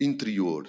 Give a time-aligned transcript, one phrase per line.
[0.00, 0.66] interior,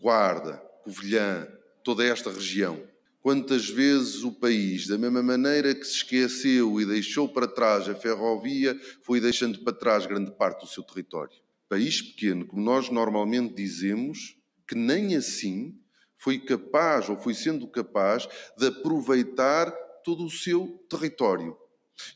[0.00, 1.46] Guarda, Covilhã,
[1.84, 2.82] toda esta região.
[3.20, 7.94] Quantas vezes o país, da mesma maneira que se esqueceu e deixou para trás a
[7.94, 11.36] ferrovia, foi deixando para trás grande parte do seu território.
[11.68, 14.36] País pequeno, como nós normalmente dizemos,
[14.66, 15.78] que nem assim
[16.18, 19.70] foi capaz ou foi sendo capaz de aproveitar
[20.04, 21.56] todo o seu território.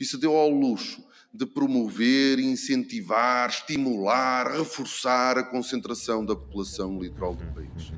[0.01, 7.35] E se deu ao luxo de promover, incentivar, estimular, reforçar a concentração da população litoral
[7.35, 7.93] do país.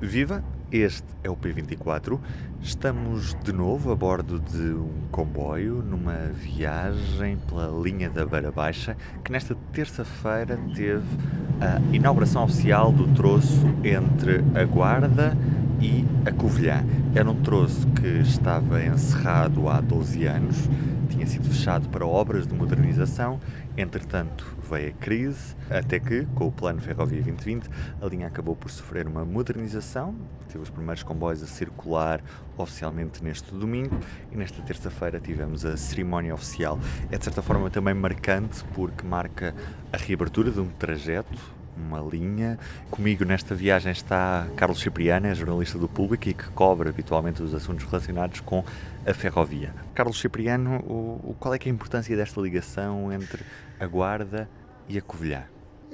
[0.00, 0.42] Viva!
[0.72, 2.18] Este é o P24.
[2.62, 8.96] Estamos de novo a bordo de um comboio numa viagem pela linha da Beira Baixa
[9.22, 11.04] que nesta terça-feira teve
[11.60, 15.36] a inauguração oficial do troço entre a Guarda
[15.78, 16.82] e a Covilhã.
[17.14, 20.56] Era um troço que estava encerrado há 12 anos
[21.22, 23.38] tinha sido fechado para obras de modernização.
[23.76, 28.70] Entretanto, veio a crise, até que, com o Plano Ferrovia 2020, a linha acabou por
[28.70, 30.16] sofrer uma modernização.
[30.48, 32.20] Teve os primeiros comboios a circular
[32.56, 33.96] oficialmente neste domingo
[34.32, 36.78] e nesta terça-feira tivemos a cerimónia oficial.
[37.10, 39.54] É de certa forma também marcante porque marca
[39.92, 41.38] a reabertura de um trajeto
[41.76, 42.58] uma linha.
[42.90, 47.54] Comigo nesta viagem está Carlos Cipriano, é jornalista do Público e que cobre habitualmente os
[47.54, 48.64] assuntos relacionados com
[49.06, 49.74] a ferrovia.
[49.94, 53.44] Carlos Cipriano, o, qual é, é a importância desta ligação entre
[53.78, 54.48] a Guarda
[54.88, 55.44] e a Covilhã?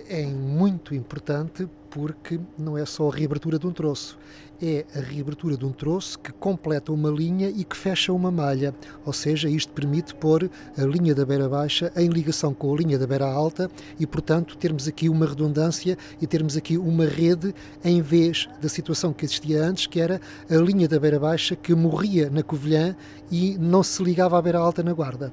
[0.07, 4.19] É muito importante porque não é só a reabertura de um troço,
[4.63, 8.75] é a reabertura de um troço que completa uma linha e que fecha uma malha,
[9.05, 12.99] ou seja, isto permite pôr a linha da beira baixa em ligação com a linha
[12.99, 18.01] da beira alta e, portanto, termos aqui uma redundância e termos aqui uma rede em
[18.03, 22.31] vez da situação que existia antes, que era a linha da beira baixa que morria
[22.31, 22.95] na Covilhã
[23.33, 25.33] e não se ligava à beira alta na Guarda.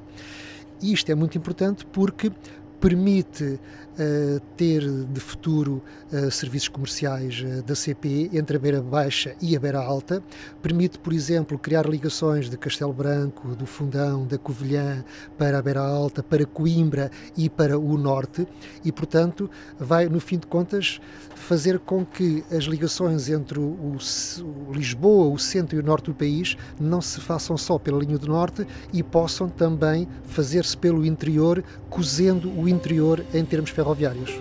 [0.81, 2.31] Isto é muito importante porque
[2.80, 5.81] permite uh, ter de futuro
[6.12, 10.23] uh, serviços comerciais uh, da CP entre a beira baixa e a beira alta,
[10.62, 15.04] permite, por exemplo, criar ligações de Castelo Branco, do Fundão, da Covilhã
[15.38, 18.48] para a beira alta, para Coimbra e para o norte.
[18.83, 19.49] E, portanto,
[19.80, 20.99] vai, no fim de contas,
[21.36, 26.16] fazer com que as ligações entre o, o Lisboa, o centro e o norte do
[26.16, 31.64] país não se façam só pela linha do norte e possam também fazer-se pelo interior,
[31.89, 34.31] cozendo o interior em termos ferroviários.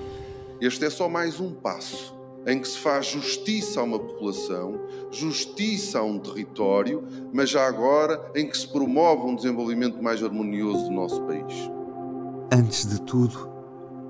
[0.60, 2.14] Este é só mais um passo
[2.46, 4.80] em que se faz justiça a uma população,
[5.10, 7.02] justiça a um território,
[7.32, 11.54] mas já agora em que se promove um desenvolvimento mais harmonioso do nosso país.
[12.52, 13.48] Antes de tudo,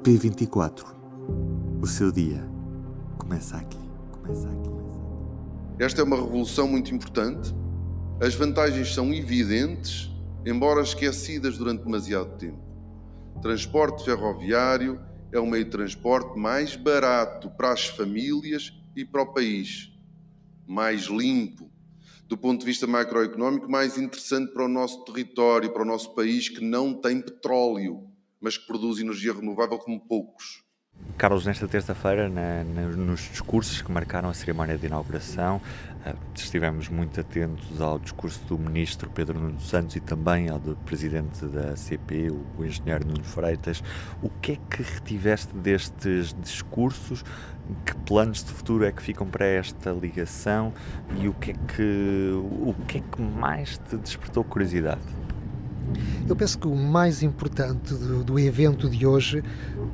[0.03, 0.85] P24.
[1.81, 2.45] O seu dia
[3.19, 3.79] começa aqui.
[4.11, 4.71] Começa aqui.
[5.79, 7.55] Esta é uma revolução muito importante.
[8.21, 10.11] As vantagens são evidentes,
[10.47, 12.64] embora esquecidas durante demasiado tempo.
[13.43, 15.01] Transporte ferroviário
[15.33, 19.93] é o meio de transporte mais barato para as famílias e para o país,
[20.67, 21.71] mais limpo,
[22.27, 26.49] do ponto de vista macroeconómico, mais interessante para o nosso território, para o nosso país
[26.49, 28.09] que não tem petróleo,
[28.41, 30.65] mas que produz energia renovável como poucos.
[31.19, 35.61] Carlos, nesta terça-feira, nos discursos que marcaram a cerimónia de inauguração,
[36.35, 41.47] estivemos muito atentos ao discurso do ministro Pedro Nuno Santos e também ao do presidente
[41.47, 43.83] da CP, o, o engenheiro Nuno Freitas.
[44.23, 47.25] O que é que retiveste destes discursos?
[47.87, 50.73] Que planos de futuro é que ficam para esta ligação
[51.19, 55.01] e o que é que, o que, é que mais te despertou curiosidade?
[56.29, 59.43] Eu penso que o mais importante do, do, evento de hoje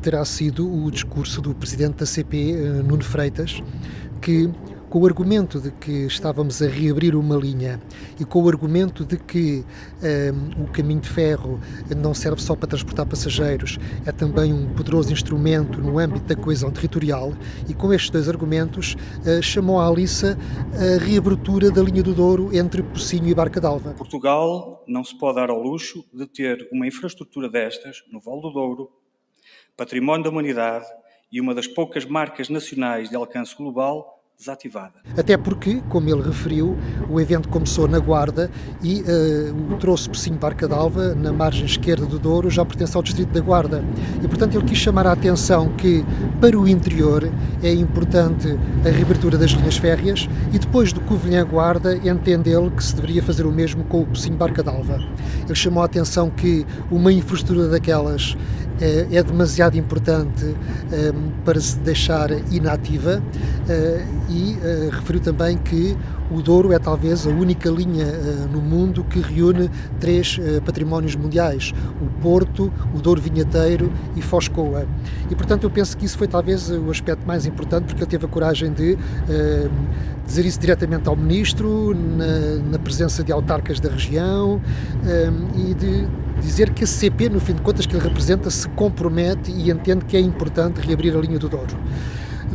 [0.01, 3.63] terá sido o discurso do presidente da CP, eh, Nuno Freitas,
[4.21, 4.49] que
[4.91, 7.81] com o argumento de que estávamos a reabrir uma linha
[8.19, 9.65] e com o argumento de que um,
[10.03, 11.61] eh, o caminho de ferro
[11.97, 16.73] não serve só para transportar passageiros, é também um poderoso instrumento no âmbito da coesão
[16.73, 17.33] territorial,
[17.69, 20.37] e com estes dois argumentos uh, chamou à Alissa
[20.75, 23.95] a reabertura da linha do Douro entre Pocinho e Barca d'Alva.
[23.95, 28.51] Portugal não se pode dar ao luxo de ter uma infraestrutura destas no Val do
[28.51, 28.91] Douro,
[29.77, 30.87] património da humanidade
[31.31, 34.95] e uma das poucas marcas nacionais de alcance global desativada.
[35.19, 36.77] Até porque, como ele referiu,
[37.11, 38.51] o evento começou na Guarda
[38.83, 43.03] e uh, o troço Pocinho Barca d'Alva, na margem esquerda do Douro, já pertence ao
[43.03, 43.85] distrito da Guarda.
[44.23, 46.03] E, portanto, ele quis chamar a atenção que,
[46.41, 47.31] para o interior,
[47.63, 48.49] é importante
[48.85, 53.45] a reabertura das linhas férreas e, depois do Covilhã-Guarda, entende ele que se deveria fazer
[53.45, 54.99] o mesmo com o Pocinho Barca d'Alva.
[55.45, 58.35] Ele chamou a atenção que uma infraestrutura daquelas
[58.81, 60.55] é, é demasiado importante
[61.45, 63.23] para se deixar inativa
[64.29, 64.57] e
[64.91, 65.97] referiu também que
[66.31, 68.07] o Douro é talvez a única linha
[68.53, 74.87] no mundo que reúne três patrimónios mundiais: o Porto, o Douro Vinheteiro e Foscoa.
[75.31, 78.27] E portanto eu penso que isso foi talvez o aspecto mais importante, porque ele teve
[78.27, 78.97] a coragem de
[80.31, 84.61] dizer isso diretamente ao Ministro, na, presença de autarcas da região
[85.57, 86.09] e de
[86.41, 90.05] dizer que a CP, no fim de contas, que ele representa, se compromete e entende
[90.05, 91.77] que é importante reabrir a linha do Douro.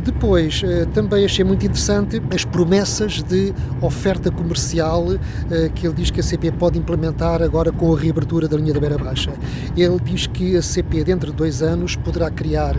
[0.02, 5.06] Depois, eh, também achei muito interessante as promessas de oferta comercial
[5.50, 8.74] eh, que ele diz que a CP pode implementar agora com a reabertura da linha
[8.74, 9.32] da Beira Baixa.
[9.76, 12.76] Ele diz que a CP, dentro de dois anos, poderá criar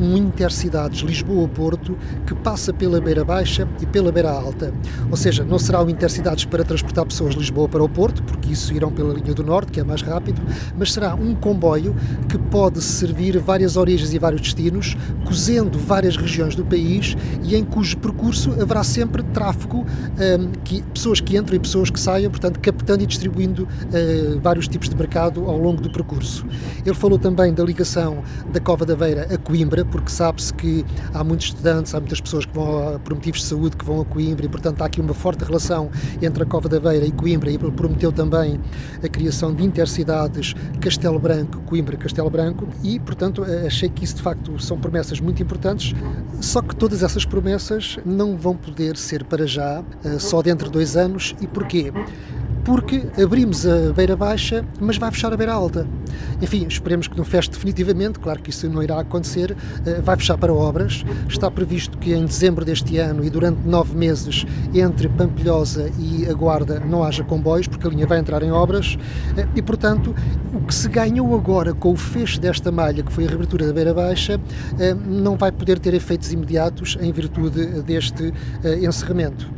[0.00, 1.96] um Intercidades Lisboa-Porto
[2.26, 4.72] que passa pela Beira Baixa e pela Beira Alta.
[5.10, 8.52] Ou seja, não será um Intercidades para transportar pessoas de Lisboa para o Porto, porque
[8.52, 10.40] isso irão pela linha do Norte, que é mais rápido,
[10.76, 11.94] mas será um comboio
[12.28, 17.64] que pode servir várias origens e vários destinos, cozendo várias regiões do país e em
[17.64, 22.60] cujo percurso haverá sempre tráfego, um, que, pessoas que entram e pessoas que saiam, portanto,
[22.60, 26.46] captando e distribuindo uh, vários tipos de mercado ao longo do percurso.
[26.84, 28.22] Ele falou também da ligação
[28.52, 32.44] da Cova da Beira a Coimbra, porque sabe-se que há muitos estudantes, há muitas pessoas
[32.44, 35.14] que vão por motivos de saúde que vão a Coimbra e, portanto, há aqui uma
[35.14, 35.90] forte relação
[36.20, 38.60] entre a Cova da Beira e Coimbra e prometeu também
[39.02, 44.22] a criação de intercidades Castelo Branco, Coimbra, Castelo Branco e, portanto, achei que isso de
[44.22, 45.94] facto são promessas muito importantes,
[46.40, 50.72] só que todas essas promessas não vão poder ser para já, eh, só dentro de
[50.72, 51.92] dois anos e porquê?
[52.68, 55.86] Porque abrimos a beira baixa, mas vai fechar a beira alta.
[56.42, 59.56] Enfim, esperemos que não feche definitivamente, claro que isso não irá acontecer,
[59.86, 61.02] eh, vai fechar para obras.
[61.26, 64.44] Está previsto que em dezembro deste ano e durante nove meses,
[64.74, 68.98] entre Pampilhosa e a Guarda, não haja comboios, porque a linha vai entrar em obras
[69.34, 70.14] eh, e, portanto,
[70.52, 73.72] o que se ganhou agora com o fecho desta malha, que foi a reabertura da
[73.72, 74.38] beira baixa,
[74.78, 78.30] eh, não vai poder ter efeitos imediatos em virtude deste
[78.82, 79.57] encerramento.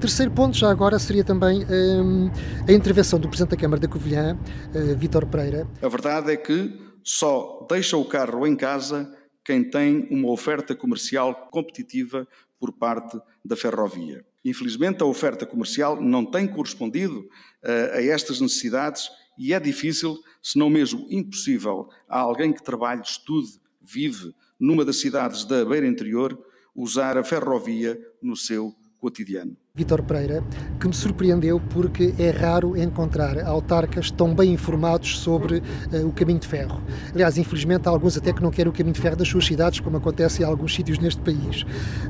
[0.00, 2.30] Terceiro ponto, já agora, seria também um,
[2.68, 4.36] a intervenção do Presidente da Câmara da Covilhã,
[4.74, 5.66] uh, Vítor Pereira.
[5.80, 9.12] A verdade é que só deixa o carro em casa
[9.44, 12.26] quem tem uma oferta comercial competitiva
[12.58, 14.24] por parte da ferrovia.
[14.44, 19.08] Infelizmente, a oferta comercial não tem correspondido uh, a estas necessidades
[19.38, 24.96] e é difícil, se não mesmo impossível, a alguém que trabalhe, estude, vive numa das
[24.96, 26.38] cidades da Beira Interior,
[26.74, 29.56] usar a ferrovia no seu cotidiano.
[29.74, 30.44] Vítor Pereira,
[30.78, 36.38] que me surpreendeu porque é raro encontrar autarcas tão bem informados sobre uh, o caminho
[36.38, 36.80] de ferro.
[37.12, 39.80] Aliás, infelizmente, há alguns até que não querem o caminho de ferro das suas cidades,
[39.80, 41.64] como acontece em alguns sítios neste país.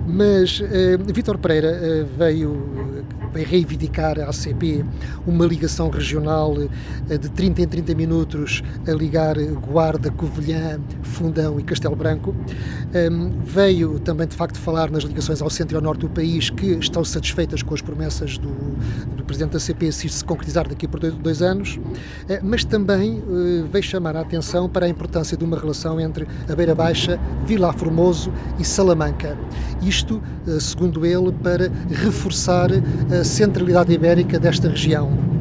[0.06, 2.52] Mas uh, Vítor Pereira uh, veio,
[3.34, 4.84] reivindicar à ACP
[5.26, 6.54] uma ligação regional
[7.06, 12.34] de 30 em 30 minutos a ligar Guarda, Covilhã, Fundão e Castelo Branco.
[12.94, 16.50] Um, veio também, de facto, falar nas ligações ao centro e ao norte do país
[16.50, 18.50] que estão satisfeitos feitas com as promessas do,
[19.16, 21.78] do Presidente da CP se se concretizar daqui por dois, dois anos,
[22.28, 26.26] eh, mas também eh, veio chamar a atenção para a importância de uma relação entre
[26.48, 29.36] a Beira Baixa, Vila Formoso e Salamanca.
[29.82, 32.70] Isto, eh, segundo ele, para reforçar
[33.10, 35.32] a centralidade ibérica desta região.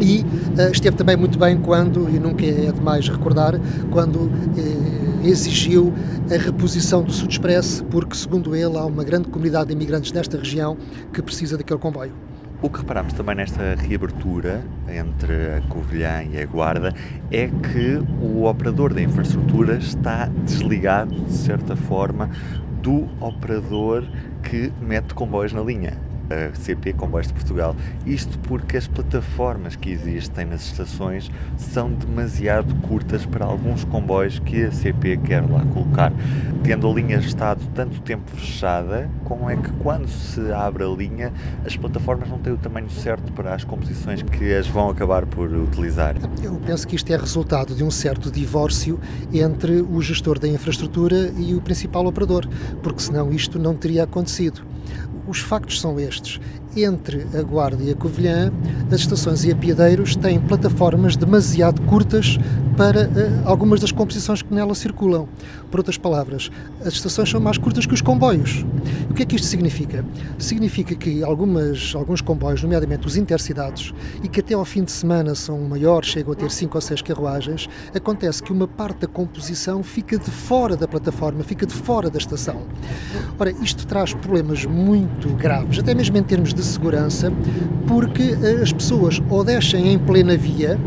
[0.00, 3.54] E uh, esteve também muito bem quando, e nunca é demais recordar,
[3.90, 5.92] quando uh, exigiu
[6.30, 10.36] a reposição do Sud Express, porque, segundo ele, há uma grande comunidade de imigrantes nesta
[10.36, 10.76] região
[11.12, 12.12] que precisa daquele comboio.
[12.64, 16.94] O que reparamos também nesta reabertura entre a Covilhã e a Guarda
[17.30, 22.30] é que o operador da infraestrutura está desligado, de certa forma,
[22.80, 24.02] do operador
[24.42, 25.92] que mete comboios na linha
[26.30, 27.76] a CP Comboios de Portugal.
[28.06, 34.64] Isto porque as plataformas que existem nas estações são demasiado curtas para alguns comboios que
[34.64, 36.12] a CP quer lá colocar.
[36.62, 41.32] Tendo a linha estado tanto tempo fechada, como é que quando se abre a linha
[41.64, 45.50] as plataformas não têm o tamanho certo para as composições que as vão acabar por
[45.52, 46.14] utilizar?
[46.42, 48.98] Eu penso que isto é resultado de um certo divórcio
[49.32, 52.48] entre o gestor da infraestrutura e o principal operador,
[52.82, 54.73] porque senão isto não teria acontecido.
[55.26, 56.40] Os factos são estes.
[56.76, 58.52] Entre a Guarda e a Covilhã,
[58.90, 62.38] as estações e apiadeiros têm plataformas demasiado curtas
[62.76, 63.10] para uh,
[63.44, 65.28] algumas das composições que nela circulam.
[65.70, 66.50] Por outras palavras,
[66.80, 68.64] as estações são mais curtas que os comboios.
[69.10, 70.04] O que é que isto significa?
[70.38, 75.34] Significa que algumas, alguns comboios, nomeadamente os intercidades, e que até ao fim de semana
[75.34, 79.82] são maiores, chegam a ter 5 ou 6 carruagens, acontece que uma parte da composição
[79.82, 82.62] fica de fora da plataforma, fica de fora da estação.
[83.38, 87.32] Ora, isto traz problemas muito graves, até mesmo em termos de segurança,
[87.86, 90.78] porque eh, as pessoas ou descem em plena via,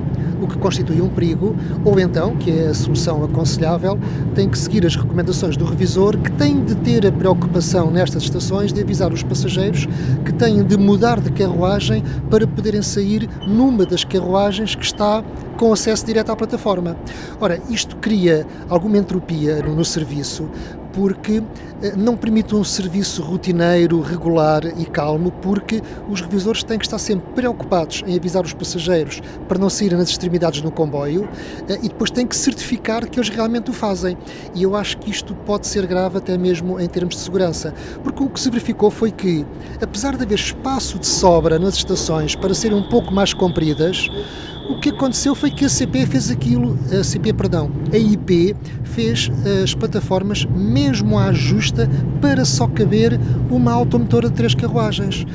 [0.42, 4.00] o que constitui um perigo, ou então, que é a solução aconselhável,
[4.36, 8.72] tem que seguir as recomendações do revisor, que tem de ter a preocupação nestas estações
[8.72, 9.88] de avisar os passageiros
[10.26, 15.24] que têm de mudar de carruagem para poderem sair numa das carruagens que está
[15.58, 16.96] com acesso direto à plataforma.
[17.42, 20.48] Ora, isto cria alguma entropia no, no serviço,
[20.98, 21.44] porque
[21.84, 26.98] eh, não permite um serviço rotineiro, regular e calmo, porque os revisores têm que estar
[26.98, 31.30] sempre preocupados em avisar os passageiros para não saírem nas extremidades do comboio
[31.70, 34.18] eh, e depois têm que certificar que eles realmente o fazem.
[34.56, 38.24] E eu acho que isto pode ser grave até mesmo em termos de segurança, porque
[38.24, 39.46] o que se verificou foi que,
[39.80, 44.10] apesar de haver espaço de sobra nas estações para serem um pouco mais compridas,
[44.70, 49.32] o que aconteceu foi que a CP fez aquilo, a CP, perdão, a IP fez
[49.64, 51.90] as plataformas mesmo à justa
[52.22, 53.20] para só caber
[53.50, 55.26] uma automotora de três carruagens.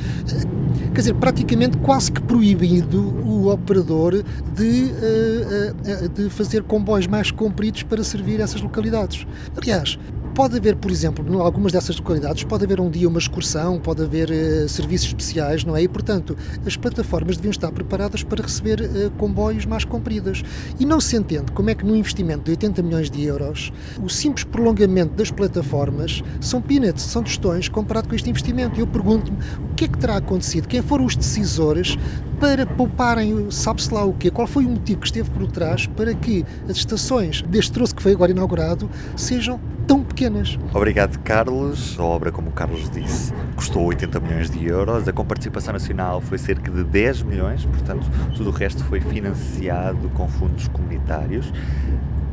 [0.93, 4.23] Quer dizer, praticamente quase que proibido o operador
[4.55, 9.25] de, eh, eh, de fazer comboios mais compridos para servir essas localidades.
[9.57, 9.97] Aliás,
[10.33, 14.01] Pode haver, por exemplo, em algumas dessas localidades, pode haver um dia uma excursão, pode
[14.01, 15.83] haver uh, serviços especiais, não é?
[15.83, 16.35] E, portanto,
[16.65, 20.43] as plataformas deviam estar preparadas para receber uh, comboios mais compridos.
[20.79, 23.71] E não se entende como é que num investimento de 80 milhões de euros,
[24.01, 28.79] o simples prolongamento das plataformas são peanuts, são tostões comparado com este investimento.
[28.79, 29.37] Eu pergunto-me
[29.69, 31.95] o que é que terá acontecido, quem foram os decisores
[32.39, 36.13] para pouparem, sabe-se lá o quê, qual foi o motivo que esteve por trás para
[36.15, 40.57] que as estações deste troço que foi agora inaugurado sejam tão pequenas.
[40.73, 41.97] Obrigado, Carlos.
[41.99, 45.07] A obra, como o Carlos disse, custou 80 milhões de euros.
[45.07, 50.27] A comparticipação nacional foi cerca de 10 milhões, portanto, tudo o resto foi financiado com
[50.27, 51.51] fundos comunitários.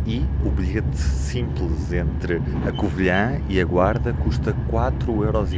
[0.07, 5.51] E o bilhete simples entre a Covilhã e a Guarda custa 4,5 euros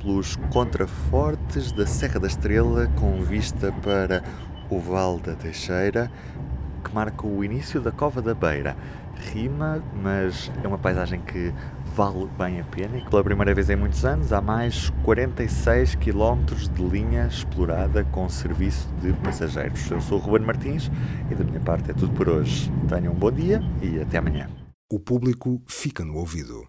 [0.00, 4.22] pelos contrafortes da Serra da Estrela com vista para
[4.70, 6.10] o Val da Teixeira,
[6.82, 8.74] que marca o início da Cova da Beira
[9.22, 11.52] rima, mas é uma paisagem que
[11.94, 15.94] vale bem a pena e que pela primeira vez em muitos anos há mais 46
[15.96, 19.90] km de linha explorada com serviço de passageiros.
[19.90, 20.90] Eu sou o Ruben Martins
[21.30, 22.70] e da minha parte é tudo por hoje.
[22.88, 24.48] Tenham um bom dia e até amanhã.
[24.90, 26.66] O público fica no ouvido.